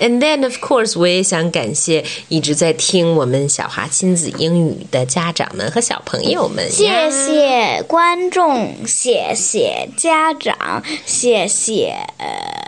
[0.00, 6.70] And then, of course，我也想感谢一直在听我们晓华亲子英语的家长们和小朋友们。
[6.70, 12.63] 谢谢观众，谢谢家长，谢谢呃。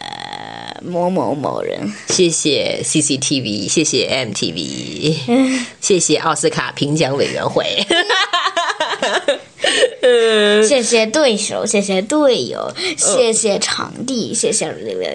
[0.83, 1.93] 某某某人。
[2.09, 7.87] 谢谢 CCTV，谢谢 MTV，谢谢奥斯卡评奖委员会。
[10.67, 14.67] 谢谢对手，谢谢队友，谢谢场地，谢谢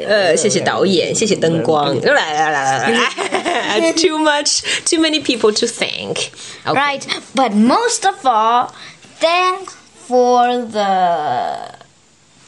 [0.07, 1.97] 呃，谢谢导演，谢谢灯光。
[2.01, 6.31] 来来来来来，Too much, too many people to thank.
[6.65, 7.01] Right,
[7.35, 8.71] but most of all,
[9.19, 9.73] thanks
[10.07, 11.80] for the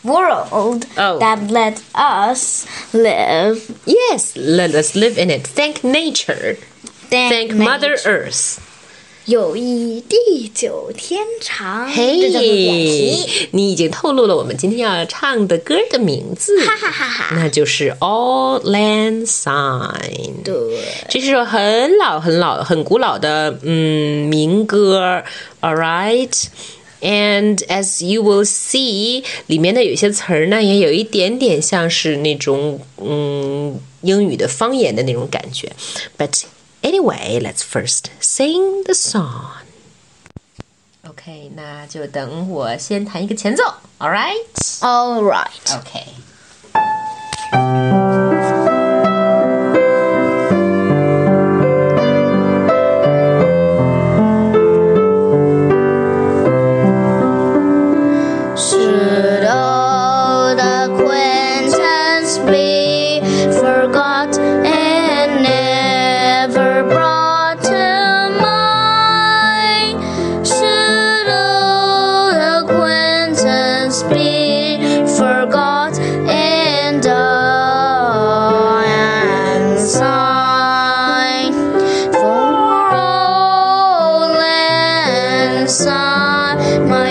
[0.04, 1.18] world oh.
[1.20, 3.72] that let us live.
[3.86, 5.48] Yes, let us live in it.
[5.48, 6.58] Thank nature.
[7.10, 7.64] Thank, Thank nature.
[7.64, 8.60] Mother Earth.
[9.26, 11.90] 友谊地久天长。
[11.90, 12.30] 嘿，
[13.52, 20.42] 你已经透露了我们今天要唱的歌的名字，哈哈哈哈，那就是《Auld Lang Syne》。
[20.44, 20.54] 对，
[21.08, 25.24] 这是首很老、很老、很古老的嗯民歌。
[25.62, 26.48] All right。
[27.03, 35.73] And as you will see，里面的有些词儿呢，也有一点点像是那种嗯英语的方言的那种感觉。
[36.19, 36.43] But
[36.83, 39.63] anyway, let's first sing the song.
[41.09, 43.63] OK，那就等我先弹一个前奏。
[43.99, 44.35] All right.
[44.81, 45.79] All right.
[45.79, 46.03] OK。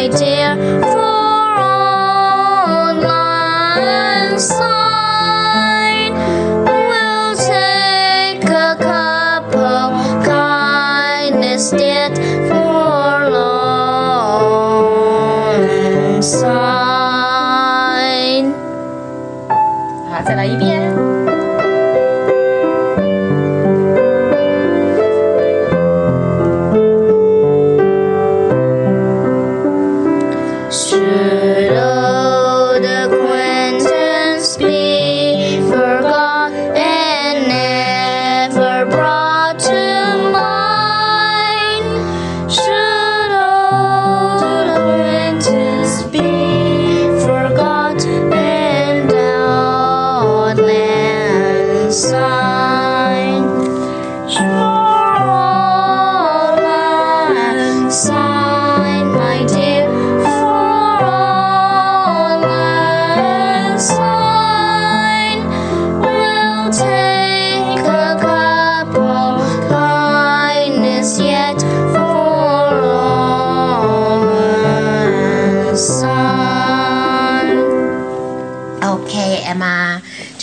[0.01, 6.13] my dear, for old and sign.
[6.65, 9.93] We'll take a couple
[10.25, 12.17] kindness yet
[12.49, 14.43] for long
[15.61, 16.55] and sign.
[20.09, 21.20] 好，再来一遍。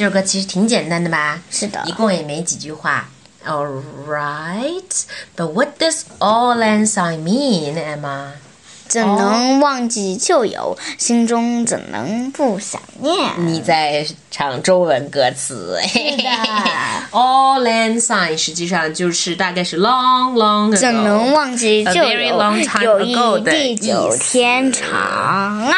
[0.10, 1.40] 首歌其实挺简单的吧？
[1.52, 3.08] 是的一共也没几句话。
[3.46, 5.06] All right,
[5.38, 8.32] but what does all lang syne mean, Emma?
[8.88, 10.76] 怎能忘记旧友？
[10.98, 13.34] 心中怎能不想念？
[13.38, 15.80] 你在唱中文歌词。
[15.88, 16.24] 是的
[17.12, 20.76] All lang syne 实际上就是大概是 long long ago。
[20.76, 22.18] 怎能忘记旧友
[22.82, 25.72] 友谊地久天长。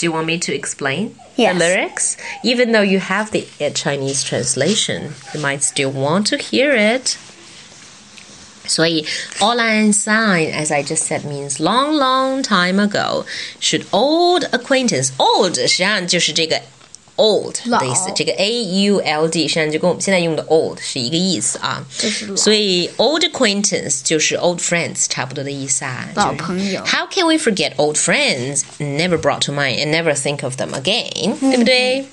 [0.00, 1.54] Do you want me to explain Yes.
[1.54, 2.16] the lyrics?
[2.44, 7.16] Even though you have the uh, Chinese translation, you might still want to hear it.
[8.66, 9.06] 所以
[9.38, 13.24] all lang syne, as I just said, means long, long time ago.
[13.60, 16.60] Should old acquaintance, old 实际上就是这个
[17.16, 18.14] old 的意思老。
[18.14, 21.84] 这个 a u l d 实际上就跟我们现在用的 old 是一个意思啊。
[21.96, 26.08] 就是老所以 old acquaintance 就是 old friends 差不多的意思啊。
[26.14, 28.62] 老就是朋友 How can we forget old friends?
[28.78, 32.04] Never brought to mind and never think of them again，、对不对？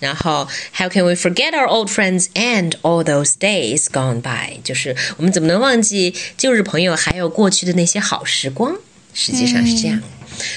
[0.00, 0.46] 然后，
[0.76, 4.60] How can we forget our old friends and all those days gone by？
[4.62, 8.76] 就是我们怎么能忘记旧日朋友，还有过去的那些好时光？
[9.14, 10.02] 实际上是这样。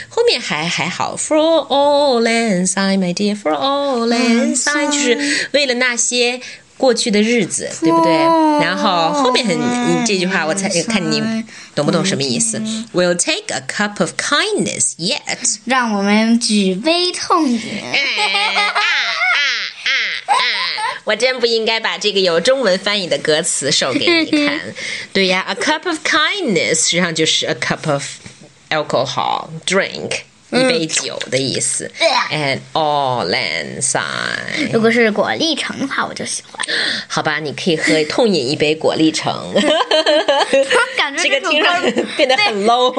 [0.09, 6.41] 后面还还好，For all land sign, my dear, for all land sign，就是为了那些
[6.77, 8.13] 过去的日子，对不对？
[8.13, 11.23] 然后后面很，你这句话我才看你
[11.75, 12.59] 懂不懂什么意思
[12.93, 15.59] ？We'll take a cup of kindness yet。
[15.65, 17.61] 让我们举杯痛饮。
[21.05, 24.61] 我真不应该把这个有中文翻译的歌词授给你看。
[25.13, 28.05] 对呀，a cup of kindness 实际上就是 a cup of
[28.73, 31.91] alcohol drink，、一杯酒的意思。
[32.31, 36.65] And all and sign，如果是果粒橙的话，我就喜欢。
[37.09, 39.53] 好吧，你可以喝痛饮一杯果粒橙。
[40.97, 42.93] 感觉这个听上去变得很 low。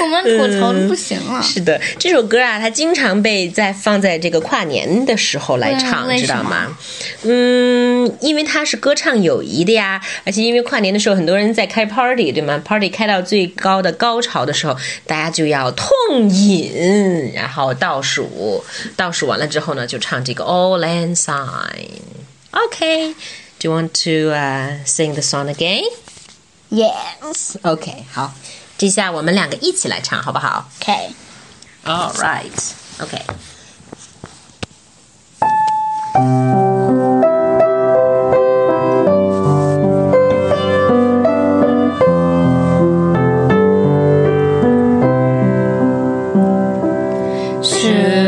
[0.00, 1.42] 我们吐槽的不行了。
[1.42, 6.76] 是的，这首歌啊，它经常被在放在这个跨年的时候来唱，嗯知道吗？
[7.22, 18.62] 嗯，因为它是歌唱友谊的呀，而且因为跨年的时候，很多人在开 party，对吗？party 开到最高的高潮的时候，大家就要痛饮，然后倒数，
[18.96, 22.02] 倒数完了之后呢，就唱这个 Auld Lang Syne。
[22.50, 23.14] Okay,
[23.58, 25.84] do you want to uh, sing the song again?
[26.70, 27.56] Yes.
[27.62, 28.34] Okay，好，
[28.76, 31.12] 这下我们两个一起来唱，好不好？Okay.
[31.84, 32.52] All right.
[32.98, 33.22] Okay.
[47.88, 48.27] Should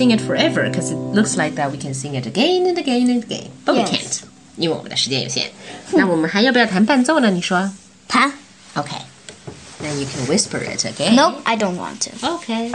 [0.00, 3.08] sing it forever because it looks like that we can sing it again and again
[3.10, 3.90] and again, but we Yes.
[3.90, 4.20] can't.
[4.56, 5.50] 因为我们的时间有限。
[5.92, 7.30] 那我们还要不要弹伴奏呢？
[7.30, 7.70] 你说
[8.08, 8.32] 弹？
[8.74, 9.02] Okay.
[9.82, 11.14] Then you can whisper it again.
[11.14, 12.10] Nope, I don't want to.
[12.26, 12.72] Okay.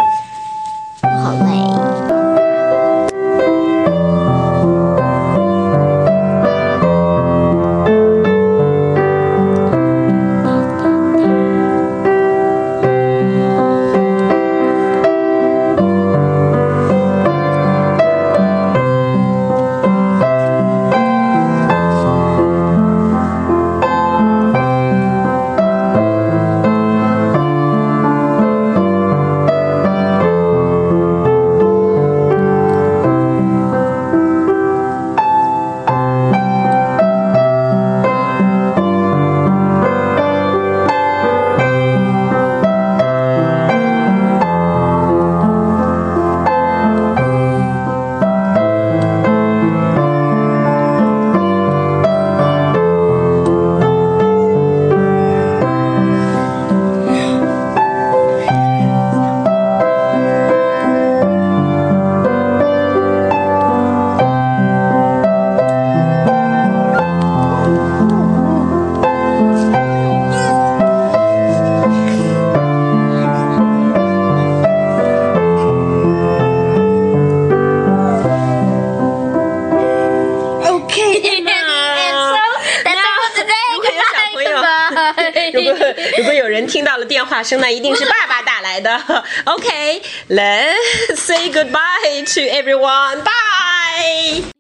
[86.56, 89.24] 人听到了电话声，那一定是爸爸打来的。
[89.44, 93.22] OK，let's say goodbye to everyone.
[93.22, 94.55] Bye.